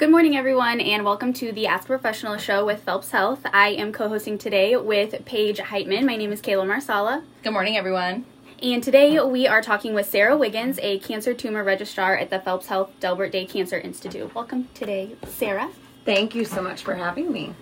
[0.00, 3.40] Good morning, everyone, and welcome to the Ask a Professional show with Phelps Health.
[3.52, 6.06] I am co hosting today with Paige Heitman.
[6.06, 7.22] My name is Kayla Marsala.
[7.42, 8.24] Good morning, everyone.
[8.62, 12.68] And today we are talking with Sarah Wiggins, a cancer tumor registrar at the Phelps
[12.68, 14.34] Health Delbert Day Cancer Institute.
[14.34, 15.70] Welcome today, Sarah.
[16.06, 17.52] Thank you so much for having me.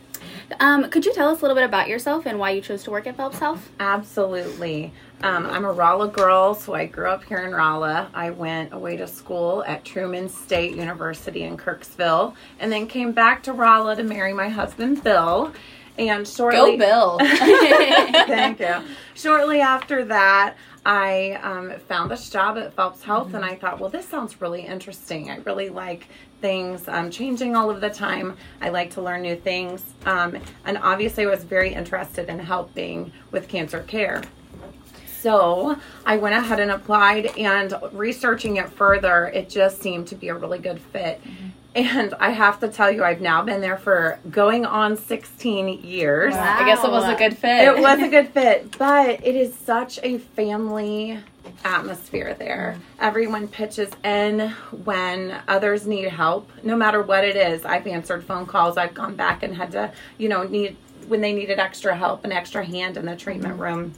[0.61, 2.91] Um, could you tell us a little bit about yourself and why you chose to
[2.91, 3.71] work at Phelps Health?
[3.79, 4.93] Absolutely.
[5.23, 8.09] Um, I'm a Rolla girl, so I grew up here in Rolla.
[8.15, 13.43] I went away to school at Truman State University in Kirksville, and then came back
[13.45, 15.53] to Rolla to marry my husband Bill.
[15.99, 17.19] And shortly, Go Bill.
[17.29, 18.77] thank you.
[19.15, 20.55] Shortly after that,
[20.89, 23.37] I um, found this job at Phelps Health, mm-hmm.
[23.37, 25.31] and I thought, well, this sounds really interesting.
[25.31, 26.09] I really like
[26.41, 28.39] things um, changing all of the time.
[28.63, 29.85] I like to learn new things.
[30.07, 34.23] Um, and obviously, I was very interested in helping with cancer care.
[35.21, 40.29] So I went ahead and applied, and researching it further, it just seemed to be
[40.29, 41.21] a really good fit.
[41.23, 41.49] Mm-hmm.
[41.75, 46.35] And I have to tell you, I've now been there for going on 16 years.
[46.35, 46.57] Wow.
[46.59, 47.69] I guess it was a good fit.
[47.69, 51.21] It was a good fit, but it is such a family
[51.65, 52.77] atmosphere there.
[52.77, 53.05] Mm-hmm.
[53.05, 54.51] Everyone pitches in
[54.85, 57.65] when others need help, no matter what it is.
[57.65, 58.77] I've answered phone calls.
[58.77, 62.33] I've gone back and had to, you know, need when they needed extra help, an
[62.33, 63.63] extra hand in the treatment mm-hmm.
[63.63, 63.95] room.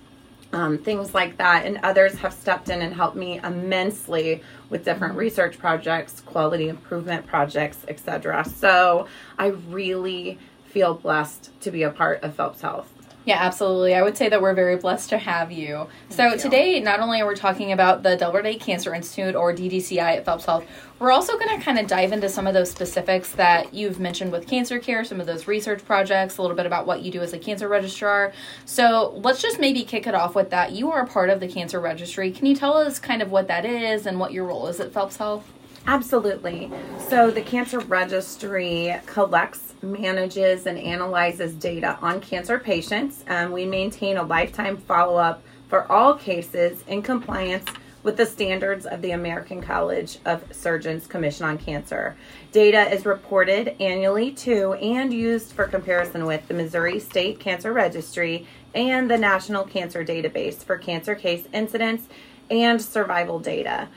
[0.52, 5.14] Um, things like that, and others have stepped in and helped me immensely with different
[5.14, 8.44] research projects, quality improvement projects, etc.
[8.44, 9.06] So
[9.38, 12.99] I really feel blessed to be a part of Phelps Health.
[13.30, 13.94] Yeah, absolutely.
[13.94, 15.86] I would say that we're very blessed to have you.
[16.08, 16.40] Thank so you.
[16.40, 20.24] today, not only are we talking about the Delbert Day Cancer Institute or DDCI at
[20.24, 20.64] Phelps Health,
[20.98, 24.32] we're also going to kind of dive into some of those specifics that you've mentioned
[24.32, 27.20] with cancer care, some of those research projects, a little bit about what you do
[27.20, 28.32] as a cancer registrar.
[28.64, 30.72] So let's just maybe kick it off with that.
[30.72, 32.32] You are a part of the cancer registry.
[32.32, 34.92] Can you tell us kind of what that is and what your role is at
[34.92, 35.48] Phelps Health?
[35.86, 36.68] Absolutely.
[37.08, 43.24] So the cancer registry collects, manages, and analyzes data on cancer patients.
[43.28, 47.64] Um, we maintain a lifetime follow up for all cases in compliance
[48.02, 52.16] with the standards of the American College of Surgeons Commission on Cancer.
[52.50, 58.46] Data is reported annually to and used for comparison with the Missouri State Cancer Registry
[58.74, 62.04] and the National Cancer Database for cancer case incidents
[62.50, 63.88] and survival data.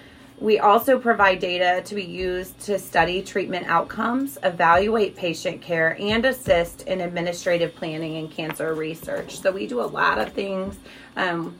[0.43, 6.25] We also provide data to be used to study treatment outcomes, evaluate patient care, and
[6.25, 9.39] assist in administrative planning and cancer research.
[9.39, 10.77] So we do a lot of things.
[11.15, 11.55] Um,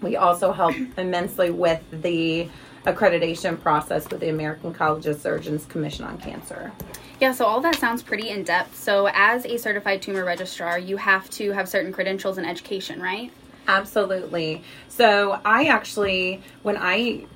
[0.00, 2.48] we also help immensely with the
[2.86, 6.72] accreditation process with the American College of Surgeons Commission on Cancer.
[7.20, 8.74] Yeah, so all that sounds pretty in depth.
[8.74, 13.30] So, as a certified tumor registrar, you have to have certain credentials and education, right?
[13.68, 14.62] Absolutely.
[14.88, 17.26] So, I actually, when I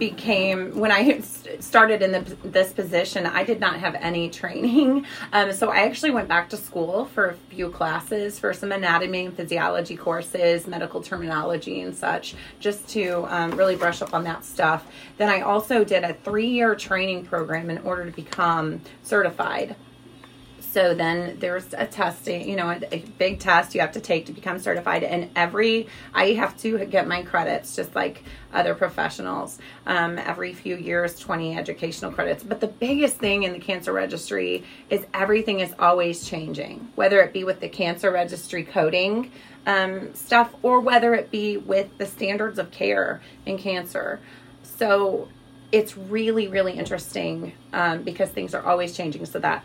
[0.00, 1.20] became when I
[1.60, 5.06] started in the, this position, I did not have any training.
[5.32, 9.26] Um, so I actually went back to school for a few classes for some anatomy
[9.26, 14.44] and physiology courses, medical terminology and such, just to um, really brush up on that
[14.44, 14.86] stuff.
[15.18, 19.76] Then I also did a three year training program in order to become certified
[20.72, 24.26] so then there's a testing, you know, a, a, big test you have to take
[24.26, 25.02] to become certified.
[25.02, 28.22] And every, I have to get my credits just like
[28.52, 32.44] other professionals um, every few years, 20 educational credits.
[32.44, 37.32] But the biggest thing in the cancer registry is everything is always changing, whether it
[37.32, 39.32] be with the cancer registry coding
[39.66, 44.20] um, stuff or whether it be with the standards of care in cancer.
[44.62, 45.28] So
[45.72, 49.26] it's really, really interesting um, because things are always changing.
[49.26, 49.64] So that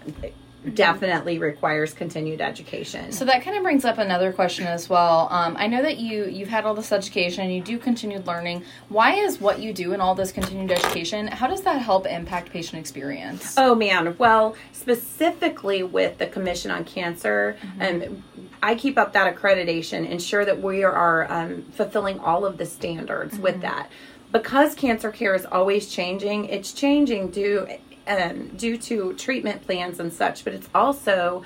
[0.74, 3.12] definitely requires continued education.
[3.12, 5.28] So that kind of brings up another question as well.
[5.32, 8.64] Um, I know that you you've had all this education, you do continued learning.
[8.90, 11.28] Why is what you do in all this continued education?
[11.28, 13.56] How does that help impact patient experience?
[13.58, 18.14] Oh man, well specifically with the Commission on Cancer, and mm-hmm.
[18.14, 22.66] um, I keep up that accreditation, ensure that we are um, fulfilling all of the
[22.66, 23.44] standards mm-hmm.
[23.44, 23.90] with that
[24.32, 27.66] because cancer care is always changing, it's changing due
[28.08, 31.44] um, due to treatment plans and such, but it's also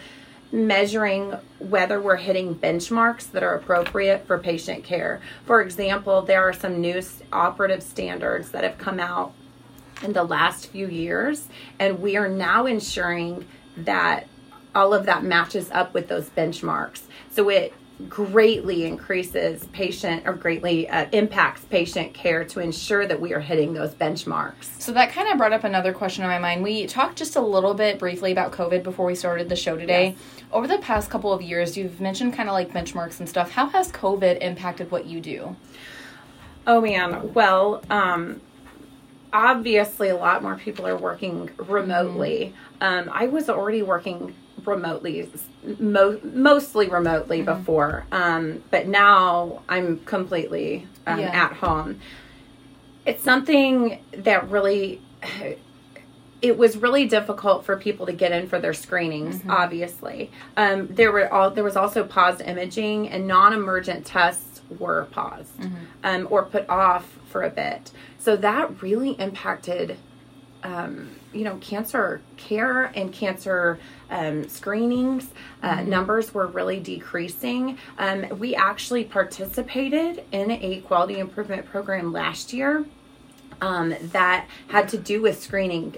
[0.51, 5.21] measuring whether we're hitting benchmarks that are appropriate for patient care.
[5.45, 7.01] For example, there are some new
[7.31, 9.33] operative standards that have come out
[10.01, 11.47] in the last few years,
[11.77, 13.45] and we are now ensuring
[13.77, 14.27] that
[14.73, 17.01] all of that matches up with those benchmarks.
[17.31, 17.73] So it
[18.07, 23.73] greatly increases patient or greatly uh, impacts patient care to ensure that we are hitting
[23.73, 24.79] those benchmarks.
[24.79, 26.63] So that kind of brought up another question in my mind.
[26.63, 30.09] We talked just a little bit briefly about COVID before we started the show today.
[30.09, 30.43] Yes.
[30.51, 33.51] Over the past couple of years, you've mentioned kind of like benchmarks and stuff.
[33.51, 35.57] How has COVID impacted what you do?
[36.65, 38.41] Oh man, well, um,
[39.33, 42.53] obviously a lot more people are working remotely.
[42.79, 44.35] Um, I was already working
[44.69, 45.29] remotely,
[45.79, 51.45] mo- mostly remotely before, um, but now I'm completely um, Yeah.
[51.45, 51.99] at home.
[53.05, 55.01] It's something that really.
[56.41, 59.41] It was really difficult for people to get in for their screenings.
[59.49, 65.51] Obviously, um, there were all there was also paused imaging and non-emergent tests were paused
[66.01, 67.91] um, or put off for a bit.
[68.19, 69.97] So that really impacted
[70.63, 73.79] um, you know, cancer care and cancer
[74.09, 75.29] um, screenings
[75.61, 77.77] uh, numbers were really decreasing.
[77.97, 82.85] Um, we actually participated in a quality improvement program last year
[83.61, 85.95] um, that had to do with screening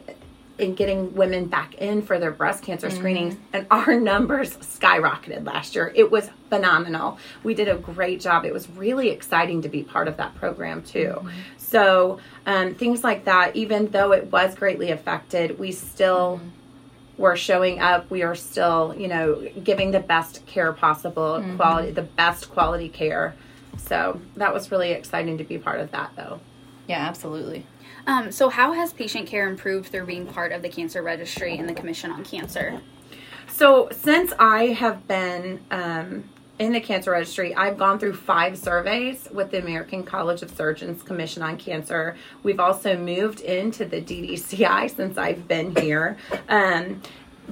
[0.59, 5.73] and getting women back in for their breast cancer screenings and our numbers skyrocketed last
[5.73, 5.91] year.
[5.95, 7.17] It was phenomenal.
[7.43, 8.45] We did a great job.
[8.45, 11.27] It was really exciting to be part of that program too
[11.71, 16.41] so um, things like that even though it was greatly affected we still
[17.21, 18.09] were showing up.
[18.09, 23.35] We are still you know giving the best care possible quality the best quality care.
[23.77, 26.41] So that was really exciting to be part of that though.
[26.87, 27.65] Yeah, absolutely.
[28.07, 31.69] Um, so, how has patient care improved through being part of the Cancer Registry and
[31.69, 32.81] the Commission on Cancer?
[33.47, 36.23] So since I have been um,
[36.61, 41.01] in the cancer registry, I've gone through five surveys with the American College of Surgeons
[41.01, 42.15] Commission on Cancer.
[42.43, 46.17] We've also moved into the DDCI since I've been here.
[46.47, 47.01] Um,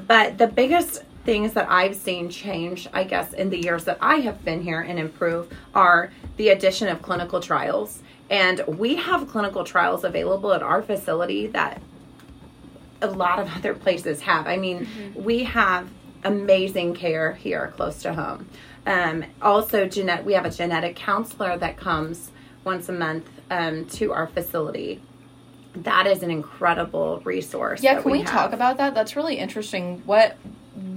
[0.06, 4.18] but the biggest things that I've seen change, I guess, in the years that I
[4.18, 8.04] have been here and improve are the addition of clinical trials.
[8.30, 11.82] And we have clinical trials available at our facility that
[13.02, 14.46] a lot of other places have.
[14.46, 15.90] I mean, we have
[16.24, 18.48] amazing care here close to home.
[18.86, 22.32] Um, also, genet- we have a genetic counselor that comes
[22.64, 25.02] once a month um, to our facility.
[25.76, 27.84] That is an incredible resource.
[27.84, 28.28] Yeah, can we, have.
[28.28, 28.96] talk about that?
[28.96, 30.02] That's really interesting.
[30.06, 30.38] What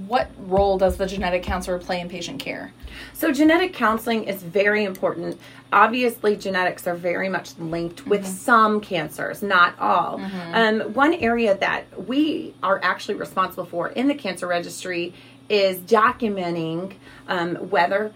[0.07, 2.73] what role does the genetic counselor play in patient care?
[3.13, 5.39] So, genetic counseling is very important.
[5.71, 10.21] Obviously, genetics are very much linked with some cancers, not all.
[10.53, 15.13] Um, one area that we are actually responsible for in the cancer registry
[15.53, 16.95] is documenting
[17.27, 18.11] um, whether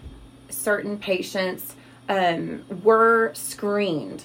[0.48, 1.76] certain patients
[2.08, 4.24] um, were screened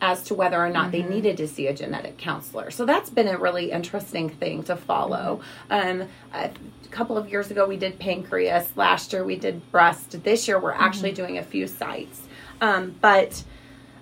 [0.00, 2.70] as to whether or not they needed to see a genetic counselor.
[2.70, 5.42] So that's been a really interesting thing to follow.
[5.70, 6.50] Um, a
[6.90, 8.74] couple of years ago, we did pancreas.
[8.74, 10.22] Last year, we did breast.
[10.24, 12.22] This year, we're actually doing a few sites.
[12.62, 13.44] Um, but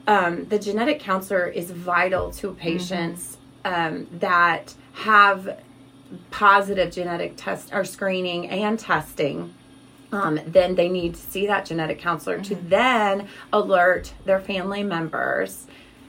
[0.06, 5.58] um, the genetic counselor is vital to patients um, that have
[6.30, 9.54] positive genetic test or screening and testing
[10.12, 15.66] um, then they need to see that genetic counselor to then alert their family members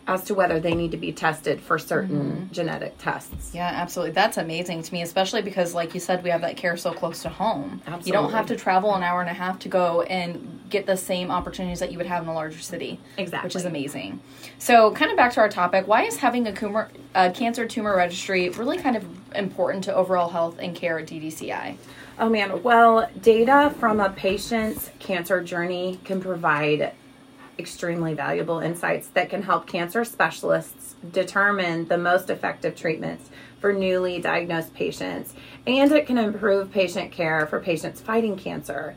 [0.08, 2.54] as to whether they need to be tested for certain mm-hmm.
[2.54, 3.54] genetic tests.
[3.54, 4.12] Yeah, absolutely.
[4.12, 7.24] That's amazing to me, especially because, like you said, we have that care so close
[7.24, 7.82] to home.
[7.88, 8.08] Absolutely.
[8.08, 10.98] You don't have to travel an hour and a half to go and get the
[10.98, 13.00] same opportunities that you would have in a larger city.
[13.18, 13.48] Exactly.
[13.48, 14.20] Which is amazing.
[14.60, 17.96] So, kind of back to our topic, why is having a, tumor, a cancer tumor
[17.96, 19.06] registry really kind of
[19.36, 21.78] important to overall health and care at DDCI?
[22.18, 26.94] Oh man, well, data from a patient's cancer journey can provide
[27.58, 34.20] extremely valuable insights that can help cancer specialists determine the most effective treatments for newly
[34.20, 35.34] diagnosed patients,
[35.66, 38.96] and it can improve patient care for patients fighting cancer.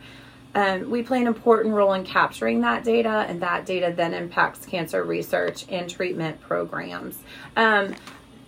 [0.54, 4.66] Um, we play an important role in capturing that data, and that data then impacts
[4.66, 7.18] cancer research and treatment programs.
[7.56, 7.94] Um,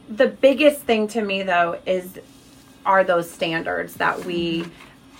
[0.09, 2.19] the biggest thing to me, though, is
[2.85, 4.67] are those standards that we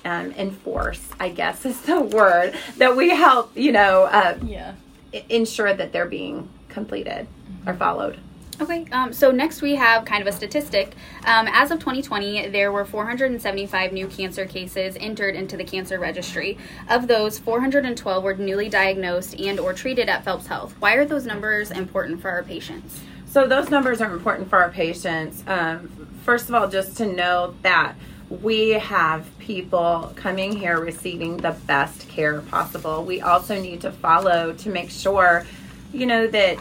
[0.05, 1.09] um, enforce.
[1.19, 4.75] I guess is the word that we help you know uh, Yeah.
[5.15, 7.27] i- ensure that they're being completed
[7.67, 8.19] or followed.
[8.63, 10.93] Okay, um, so next we have kind of a statistic.
[11.25, 16.59] Um, as of 2020, there were 475 new cancer cases entered into the cancer registry.
[16.91, 20.75] Of those, 412 were newly diagnosed and or treated at Phelps Health.
[20.79, 23.01] Why are those numbers important for our patients?
[23.27, 25.43] So those numbers are important for our patients.
[25.47, 25.89] Um,
[26.25, 27.95] first of all, just to know that
[28.31, 33.05] we have people coming here receiving the best care possible.
[33.05, 35.45] We also need to follow to make sure,
[35.93, 36.59] you know, that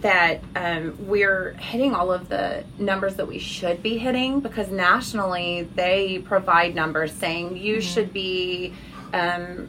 [0.00, 5.68] that um, we're hitting all of the numbers that we should be hitting because nationally
[5.74, 8.72] they provide numbers saying you should be
[9.12, 9.68] um,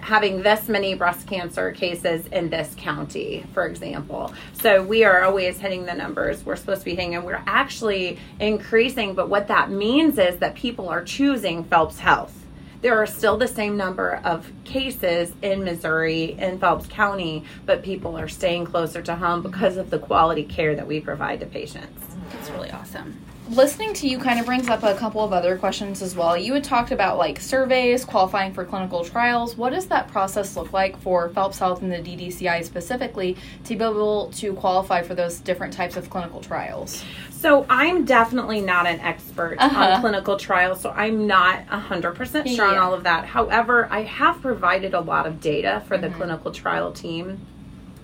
[0.00, 4.32] having this many breast cancer cases in this county, for example.
[4.54, 8.18] So we are always hitting the numbers we're supposed to be hitting, and we're actually
[8.40, 9.14] increasing.
[9.14, 12.38] But what that means is that people are choosing Phelps Health.
[12.82, 18.18] there are still the same number of cases in Missouri, in Phelps County, but people
[18.18, 22.04] are staying closer to home because of the quality care that we provide to patients.
[22.32, 26.00] That's really awesome listening to you kind of brings up a couple of other questions
[26.00, 26.36] as well.
[26.36, 29.56] You had talked about like surveys, qualifying for clinical trials.
[29.56, 33.84] What does that process look like for Phelps Health and the DDCI specifically to be
[33.84, 37.04] able to qualify for those different types of clinical trials?
[37.30, 39.94] So I'm definitely not an expert uh-huh.
[39.94, 43.26] on clinical trials, so I'm not 100% sure on all of that.
[43.26, 46.16] However, I have provided a lot of data for the mm-hmm.
[46.16, 47.46] clinical trial team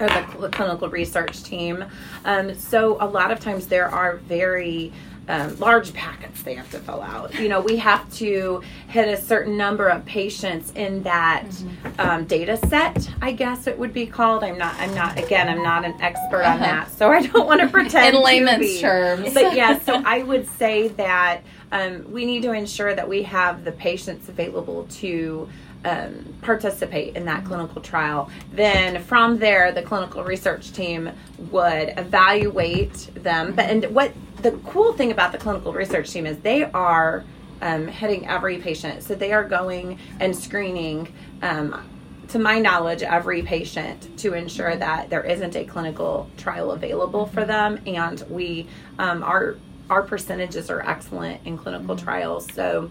[0.00, 1.84] or the clinical research team.
[2.24, 4.92] Um, so a lot of times there are very
[5.28, 7.34] um, large packets they have to fill out.
[7.38, 12.00] You know, we have to hit a certain number of patients in that mm-hmm.
[12.00, 13.08] um, data set.
[13.20, 14.42] I guess it would be called.
[14.42, 14.74] I'm not.
[14.76, 15.18] I'm not.
[15.18, 16.64] Again, I'm not an expert on uh-huh.
[16.64, 18.16] that, so I don't want to pretend.
[18.16, 19.78] in layman's terms, but yeah.
[19.78, 24.28] So I would say that um, we need to ensure that we have the patients
[24.28, 25.48] available to.
[25.84, 27.46] Um, participate in that mm-hmm.
[27.46, 28.30] clinical trial.
[28.52, 31.08] Then from there, the clinical research team
[31.52, 33.54] would evaluate them.
[33.54, 37.24] But and what the cool thing about the clinical research team is they are
[37.60, 39.02] um, hitting every patient.
[39.02, 41.88] So they are going and screening, um,
[42.28, 47.44] to my knowledge, every patient to ensure that there isn't a clinical trial available for
[47.44, 47.80] them.
[47.86, 48.66] And we,
[48.98, 49.56] um, our,
[49.88, 52.04] our percentages are excellent in clinical mm-hmm.
[52.04, 52.46] trials.
[52.52, 52.90] So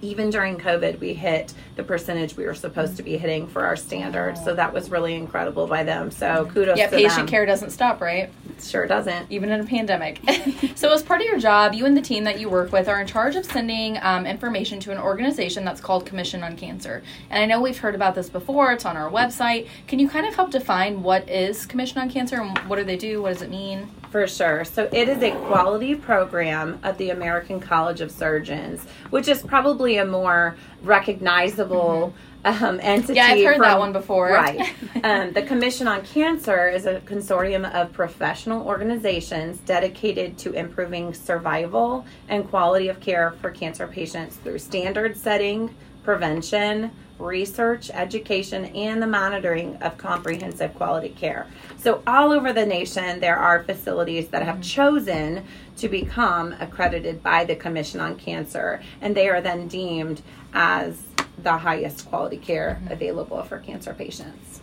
[0.00, 3.76] even during COVID, we hit the percentage we were supposed to be hitting for our
[3.76, 4.42] standards.
[4.42, 6.10] So that was really incredible by them.
[6.10, 7.26] So kudos yeah, patient them.
[7.26, 8.32] care doesn't stop, right?
[8.60, 9.30] Sure doesn't.
[9.30, 10.20] Even in a pandemic.
[10.74, 13.00] so, as part of your job, you and the team that you work with are
[13.00, 17.02] in charge of sending um, information to an organization that's called Commission on Cancer.
[17.30, 19.68] And I know we've heard about this before, it's on our website.
[19.86, 22.96] Can you kind of help define what is Commission on Cancer and what do they
[22.96, 23.22] do?
[23.22, 23.88] What does it mean?
[24.10, 24.64] For sure.
[24.64, 29.96] So it is a quality program of the American College of Surgeons, which is probably
[29.96, 32.31] a more recognizable mm-hmm.
[32.44, 33.14] Um, entity.
[33.14, 34.30] Yeah, I've heard from, that one before.
[34.30, 34.74] Right.
[35.04, 42.04] um, the Commission on Cancer is a consortium of professional organizations dedicated to improving survival
[42.28, 49.06] and quality of care for cancer patients through standard setting, prevention, research, education, and the
[49.06, 51.46] monitoring of comprehensive quality care.
[51.78, 55.44] So, all over the nation, there are facilities that have chosen
[55.76, 60.22] to become accredited by the Commission on Cancer, and they are then deemed
[60.52, 61.02] as
[61.42, 64.60] the highest quality care available for cancer patients.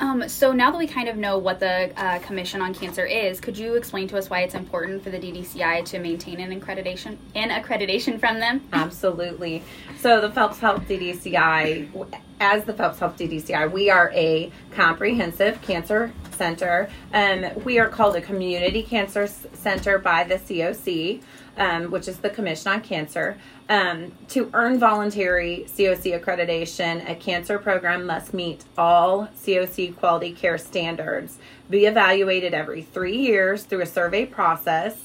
[0.00, 3.40] Um, so now that we kind of know what the uh, Commission on Cancer is,
[3.40, 7.16] could you explain to us why it's important for the DDCI to maintain an accreditation
[7.34, 8.66] an accreditation from them?
[8.72, 9.62] Absolutely.
[10.00, 16.12] So the Phelps Health DDCI, as the Phelps Health DDCI, we are a comprehensive cancer
[16.32, 16.90] center.
[17.12, 21.22] Um, we are called a community cancer center by the COC
[21.56, 23.36] um, which is the Commission on Cancer.
[23.68, 30.58] Um, to earn voluntary COC accreditation, a cancer program must meet all COC quality care
[30.58, 31.38] standards,
[31.70, 34.98] be evaluated every three years through a survey process,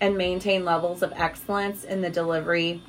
[0.00, 2.82] and maintain levels of excellence in the delivery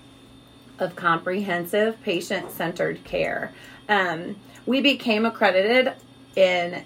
[0.80, 3.54] of comprehensive patient centered care.
[3.90, 5.94] Um, we became accredited
[6.36, 6.84] in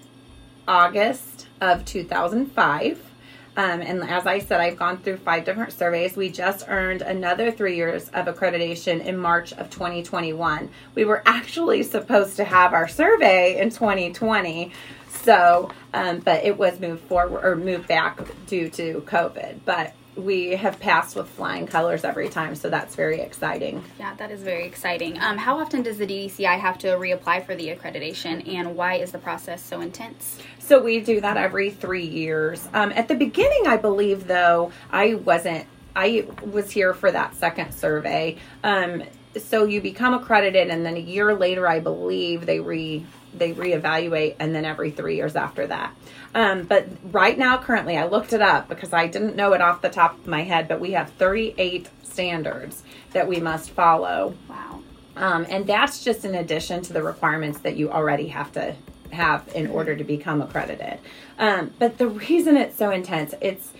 [0.66, 3.11] August of 2005.
[3.56, 6.16] Um, and as I said, I've gone through five different surveys.
[6.16, 10.70] We just earned another three years of accreditation in March of 2021.
[10.94, 14.72] We were actually supposed to have our survey in 2020.
[15.10, 19.60] So, um, but it was moved forward or moved back due to COVID.
[19.66, 23.82] But we have passed with flying colors every time, so that's very exciting.
[23.98, 25.18] Yeah, that is very exciting.
[25.20, 29.12] Um, how often does the DDCI have to reapply for the accreditation, and why is
[29.12, 30.38] the process so intense?
[30.58, 32.68] So we do that every three years.
[32.74, 35.66] Um, at the beginning, I believe, though, I wasn't.
[35.94, 38.38] I was here for that second survey.
[38.64, 39.02] Um,
[39.38, 44.36] so you become accredited, and then a year later, I believe they re they reevaluate,
[44.38, 45.94] and then every three years after that.
[46.34, 49.80] Um, but right now, currently, I looked it up because I didn't know it off
[49.80, 54.34] the top of my head, but we have 38 standards that we must follow.
[54.48, 54.82] Wow.
[55.16, 58.74] Um, and that's just in addition to the requirements that you already have to
[59.12, 60.98] have in order to become accredited.
[61.38, 63.72] Um, but the reason it's so intense, it's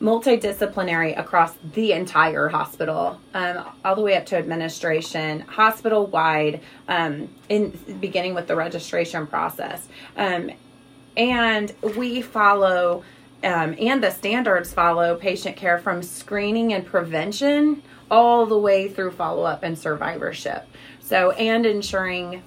[0.00, 7.28] multidisciplinary across the entire hospital, um, all the way up to administration, hospital wide, um,
[7.48, 9.88] in beginning with the registration process.
[10.16, 10.50] Um,
[11.16, 13.04] and we follow,
[13.42, 19.12] um, and the standards follow patient care from screening and prevention all the way through
[19.12, 20.66] follow up and survivorship.
[21.00, 22.42] So, and ensuring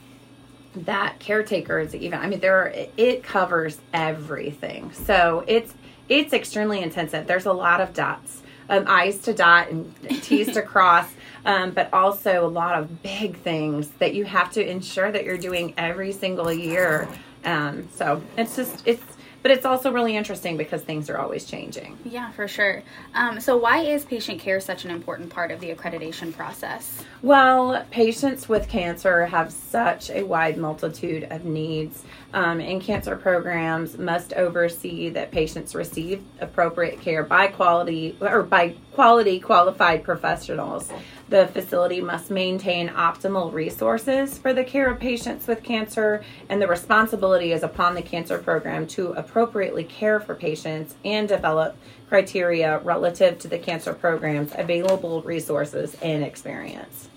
[0.76, 5.74] that caretakers even i mean there it covers everything so it's
[6.10, 10.62] it's extremely intensive there's a lot of dots um, i's to dot and t's to
[10.62, 11.10] cross
[11.46, 15.38] um, but also a lot of big things that you have to ensure that you're
[15.38, 17.08] doing every single year.
[17.46, 19.04] Um, so it's just it's
[19.42, 21.98] but it's also really interesting because things are always changing.
[22.06, 22.84] Yeah, for sure.
[23.14, 27.04] Um, so, why is patient care such an important part of the accreditation process?
[27.22, 32.04] Well, patients with cancer have such a wide multitude of needs,
[32.34, 38.76] um, and cancer programs must oversee that patients receive appropriate care by quality or by
[38.94, 40.92] quality qualified professionals.
[41.30, 46.68] The facility must maintain optimal resources for the care of patients with cancer, and the
[46.68, 53.38] responsibility is upon the cancer program to appropriately care for patients and develop criteria relative
[53.40, 57.10] to the cancer program's available resources and experience.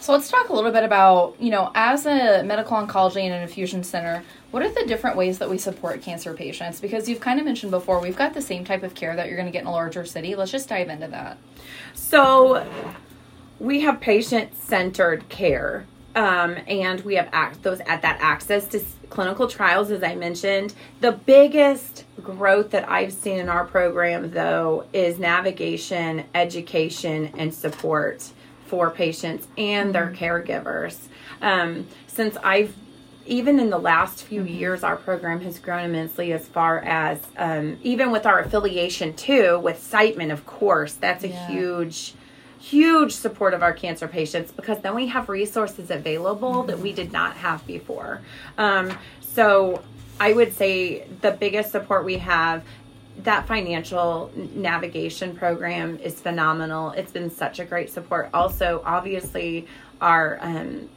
[0.00, 3.40] So let's talk a little bit about, you know, as a medical oncology and an
[3.40, 6.78] infusion center, what are the different ways that we support cancer patients?
[6.80, 9.36] Because you've kind of mentioned before, we've got the same type of care that you're
[9.36, 10.34] going to get in a larger city.
[10.34, 11.38] Let's just dive into that.
[11.94, 12.66] So,
[13.58, 15.86] we have patient centered care.
[16.16, 18.80] Um, and we have ac- those at that access to
[19.10, 20.72] clinical trials, as I mentioned.
[21.00, 28.30] The biggest growth that I've seen in our program, though, is navigation, education, and support
[28.66, 30.24] for patients and their mm-hmm.
[30.24, 30.98] caregivers.
[31.42, 32.74] Um, since I've
[33.26, 34.54] even in the last few mm-hmm.
[34.54, 39.58] years, our program has grown immensely as far as um, even with our affiliation too
[39.60, 41.48] with Siteman, of course, that's a yeah.
[41.48, 42.14] huge
[42.64, 47.12] huge support of our cancer patients because then we have resources available that we did
[47.12, 48.22] not have before.
[48.56, 49.82] Um, so
[50.18, 52.64] I would say the biggest support we have
[53.18, 56.90] that financial navigation program is phenomenal.
[56.92, 58.30] It's been such a great support.
[58.32, 59.66] Also, obviously,
[60.00, 60.88] our um,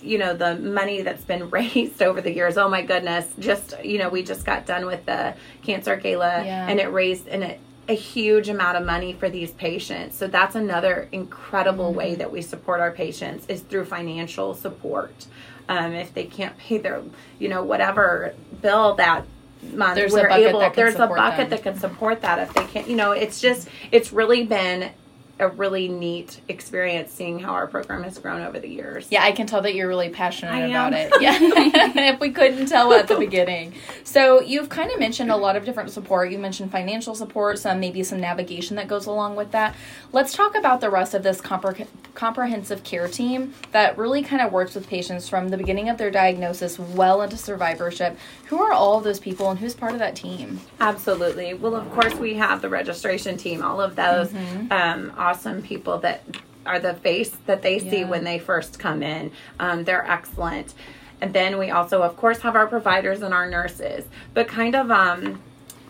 [0.00, 2.56] you know the money that's been raised over the years.
[2.56, 3.26] Oh my goodness!
[3.38, 6.68] Just you know, we just got done with the cancer gala, yeah.
[6.68, 10.16] and it raised and it a huge amount of money for these patients.
[10.16, 11.98] So that's another incredible mm-hmm.
[11.98, 15.26] way that we support our patients is through financial support.
[15.68, 17.02] Um, if they can't pay their,
[17.38, 19.24] you know, whatever bill that
[19.72, 20.60] month, there's we're able.
[20.70, 21.50] there's a bucket them.
[21.50, 22.88] that can support that if they can't.
[22.88, 24.90] You know, it's just it's really been
[25.38, 29.08] a really neat experience seeing how our program has grown over the years.
[29.10, 31.12] Yeah, I can tell that you're really passionate about it.
[31.20, 33.74] Yeah, if we couldn't tell at the beginning.
[34.04, 36.30] So you've kind of mentioned a lot of different support.
[36.30, 39.74] You mentioned financial support, some maybe some navigation that goes along with that.
[40.12, 44.52] Let's talk about the rest of this compre- comprehensive care team that really kind of
[44.52, 48.16] works with patients from the beginning of their diagnosis well into survivorship.
[48.46, 50.60] Who are all of those people and who's part of that team?
[50.80, 51.54] Absolutely.
[51.54, 54.28] Well, of course, we have the registration team, all of those.
[54.28, 54.72] Mm-hmm.
[54.72, 56.22] Um, awesome people that
[56.64, 58.08] are the face that they see yeah.
[58.08, 59.32] when they first come in.
[59.58, 60.74] Um, they're excellent.
[61.20, 64.04] And then we also, of course, have our providers and our nurses.
[64.34, 65.40] But kind of um,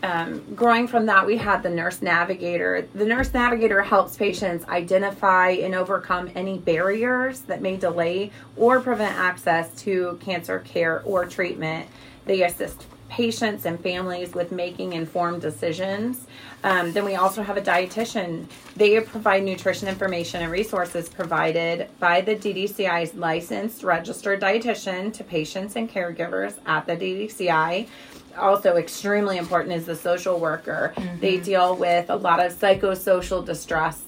[0.03, 2.89] um, growing from that, we had the nurse navigator.
[2.95, 9.17] The nurse navigator helps patients identify and overcome any barriers that may delay or prevent
[9.17, 11.89] access to cancer care or treatment.
[12.25, 16.27] They assist patients and families with making informed decisions.
[16.65, 18.47] Um, then we also have a dietitian.
[18.75, 25.77] They provide nutrition information and resources provided by the DDCI's licensed registered dietitian to patients
[25.77, 27.87] and caregivers at the DDCI.
[28.37, 30.93] Also, extremely important is the social worker.
[30.97, 31.21] Mm-hmm.
[31.21, 34.03] They deal with a lot of psychosocial distress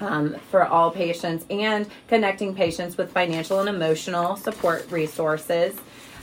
[0.00, 5.74] um, for all patients and connecting patients with financial and emotional support resources.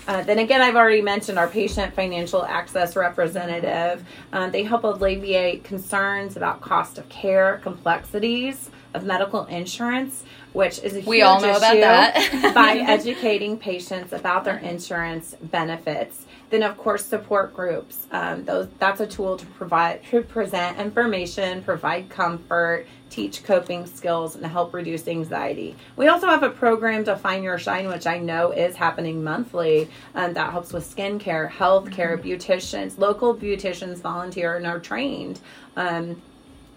[0.10, 4.04] Uh, then again, I've already mentioned our patient financial access representative.
[4.34, 10.96] Um, they help alleviate concerns about cost of care, complexities of medical insurance, which is
[10.96, 16.26] a we all know about that by educating patients about their insurance benefits.
[16.50, 18.08] Then, of course, support groups.
[18.12, 24.36] Um, those that's a tool to provide to present information, provide comfort, teach coping skills,
[24.36, 25.76] and help reduce anxiety.
[25.96, 29.90] We also have a program, to find Your Shine, which I know is happening monthly,
[30.16, 32.28] and that helps with skincare, health care, mm-hmm.
[32.28, 32.98] beauticians.
[32.98, 35.40] Local beauticians volunteer and are trained.
[35.76, 36.22] Um,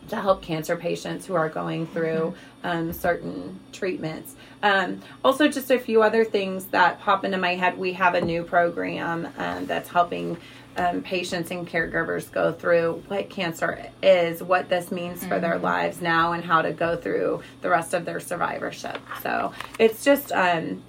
[0.09, 2.67] to help cancer patients who are going through mm-hmm.
[2.67, 4.35] um, certain treatments.
[4.62, 7.79] Um, also, just a few other things that pop into my head.
[7.79, 10.37] We have a new program um, that's helping
[10.77, 15.29] um, patients and caregivers go through what cancer is, what this means mm-hmm.
[15.29, 15.65] for their mm-hmm.
[15.65, 18.99] lives now, and how to go through the rest of their survivorship.
[19.23, 20.83] So it's just um,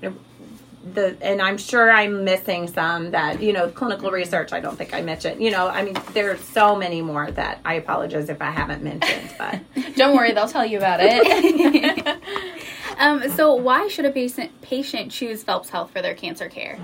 [0.93, 4.93] the and I'm sure I'm missing some that you know clinical research I don't think
[4.93, 8.51] I mentioned you know I mean there's so many more that I apologize if I
[8.51, 9.61] haven't mentioned but
[9.95, 12.17] don't worry they'll tell you about it
[12.97, 16.79] Um, so, why should a patient patient choose Phelps Health for their cancer care?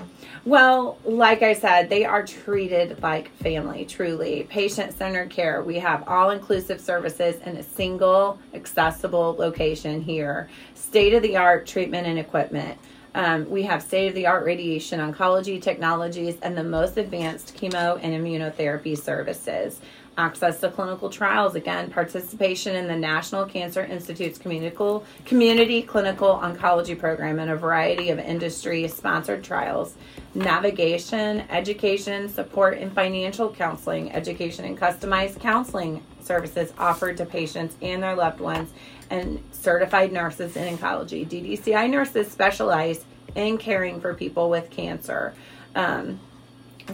[0.45, 4.47] Well, like I said, they are treated like family, truly.
[4.49, 5.62] Patient centered care.
[5.62, 10.49] We have all inclusive services in a single, accessible location here.
[10.73, 12.77] State of the art treatment and equipment.
[13.15, 18.00] Um, we have state of the art radiation oncology technologies and the most advanced chemo
[18.02, 19.80] and immunotherapy services.
[20.17, 24.76] Access to clinical trials, again, participation in the National Cancer Institute's community,
[25.24, 29.95] community clinical oncology program and a variety of industry sponsored trials,
[30.36, 38.04] navigation, education, support, and financial counseling, education, and customized counseling services offered to patients and
[38.04, 38.72] their loved ones,
[39.10, 41.28] and certified nurses in oncology.
[41.28, 45.34] DDCI nurses specialize in caring for people with cancer.
[45.76, 46.19] Um,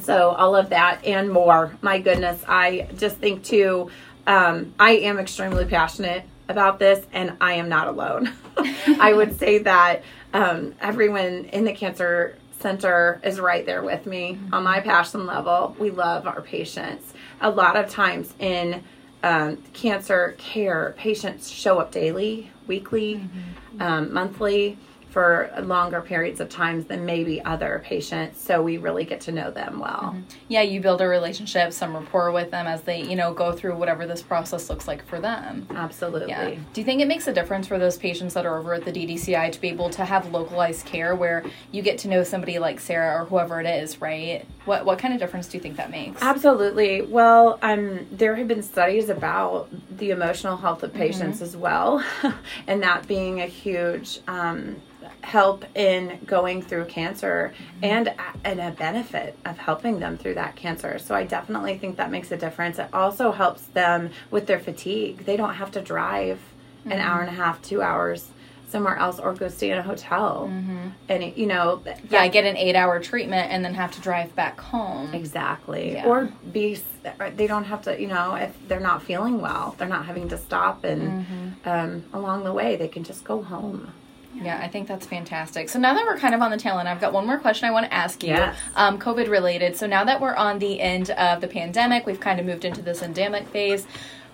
[0.02, 1.76] so all of that and more.
[1.82, 3.90] My goodness, I just think too.
[4.28, 8.34] Um, I am extremely passionate about this, and I am not alone.
[9.00, 14.40] I would say that um, everyone in the cancer center is right there with me
[14.52, 15.76] on my passion level.
[15.80, 17.14] We love our patients.
[17.42, 18.84] A lot of times in
[19.26, 23.82] um, cancer care, patients show up daily, weekly, mm-hmm.
[23.82, 24.78] um, monthly
[25.16, 29.50] for longer periods of times than maybe other patients so we really get to know
[29.50, 30.20] them well mm-hmm.
[30.50, 33.74] yeah you build a relationship some rapport with them as they you know go through
[33.78, 36.50] whatever this process looks like for them absolutely yeah.
[36.74, 38.92] do you think it makes a difference for those patients that are over at the
[38.92, 42.78] ddci to be able to have localized care where you get to know somebody like
[42.78, 45.90] sarah or whoever it is right what what kind of difference do you think that
[45.90, 51.46] makes absolutely well um there have been studies about the emotional health of patients mm-hmm.
[51.46, 52.04] as well
[52.68, 54.76] and that being a huge um
[55.26, 61.00] help in going through cancer and and a benefit of helping them through that cancer.
[61.00, 62.78] So I definitely think that makes a difference.
[62.78, 65.26] It also helps them with their fatigue.
[65.26, 66.92] They don't have to drive mm-hmm.
[66.92, 68.30] an hour and a half, 2 hours
[68.70, 70.90] somewhere else or go stay in a hotel mm-hmm.
[71.08, 74.36] and it, you know yeah get an eight hour treatment and then have to drive
[74.36, 76.06] back home exactly yeah.
[76.06, 76.78] or be
[77.36, 80.38] they don't have to you know if they're not feeling well they're not having to
[80.38, 81.70] stop and mm-hmm.
[81.70, 83.94] um, along the way they can just go home
[84.42, 85.70] yeah, I think that's fantastic.
[85.70, 87.68] So now that we're kind of on the tail end, I've got one more question
[87.68, 88.58] I want to ask you, yes.
[88.76, 89.76] um, COVID related.
[89.76, 92.82] So now that we're on the end of the pandemic, we've kind of moved into
[92.82, 93.88] this endemic phase.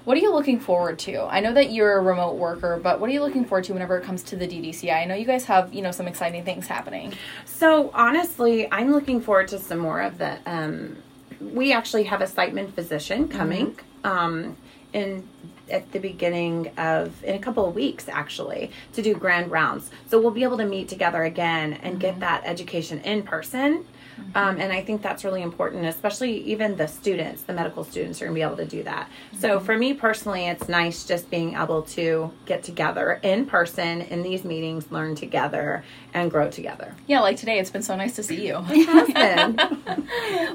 [0.04, 1.22] What are you looking forward to?
[1.26, 3.98] I know that you're a remote worker, but what are you looking forward to whenever
[3.98, 4.92] it comes to the DDCI?
[4.92, 7.14] I know you guys have, you know, some exciting things happening.
[7.46, 10.40] So honestly, I'm looking forward to some more of the.
[10.48, 10.98] Um,
[11.40, 13.72] we actually have a Siteman physician coming.
[13.72, 14.08] Mm-hmm.
[14.08, 14.58] Um,
[14.94, 15.28] in
[15.72, 20.20] at the beginning of in a couple of weeks actually to do grand rounds so
[20.20, 22.02] we'll be able to meet together again and mm-hmm.
[22.02, 23.86] get that education in person
[24.22, 24.38] Mm-hmm.
[24.38, 28.26] Um, and I think that's really important, especially even the students, the medical students are
[28.26, 29.08] going to be able to do that.
[29.08, 29.38] Mm-hmm.
[29.38, 34.22] So for me personally, it's nice just being able to get together in person in
[34.22, 36.96] these meetings, learn together, and grow together.
[37.08, 38.64] Yeah, like today, it's been so nice to see you.
[38.70, 39.56] It has been.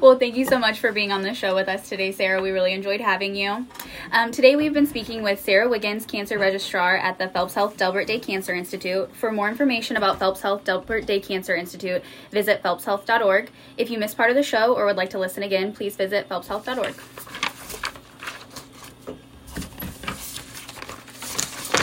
[0.07, 2.40] well, thank you so much for being on the show with us today, Sarah.
[2.40, 3.66] We really enjoyed having you.
[4.12, 8.07] Um, today, we've been speaking with Sarah Wiggins, Cancer Registrar at the Phelps Health Delbert
[8.07, 9.12] Day Cancer Institute.
[9.16, 13.51] For more information about Phelps Health Delbert Day Cancer Institute, visit phelpshealth.org.
[13.77, 16.29] If you missed part of the show or would like to listen again, please visit
[16.29, 16.95] phelpshealth.org.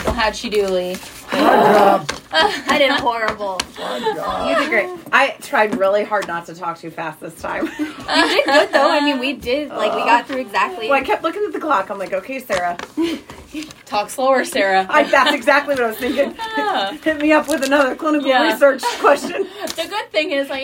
[0.06, 0.96] Well, how'd she do, Lee?
[2.68, 3.60] I did horrible.
[3.78, 4.90] You did great.
[5.12, 7.66] I tried really hard not to talk too fast this time.
[7.66, 8.90] you did good though.
[8.90, 10.88] I mean, we did like we got through exactly.
[10.88, 11.90] Well, I kept looking at the clock.
[11.90, 12.76] I'm like, okay, Sarah.
[13.84, 14.84] Talk slower, Sarah.
[14.90, 16.34] I, that's exactly what I was thinking.
[17.04, 18.52] Hit me up with another clinical yeah.
[18.52, 19.44] research question.
[19.76, 20.58] The good thing is, I